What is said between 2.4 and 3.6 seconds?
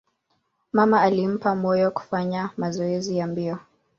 mazoezi ya mbio.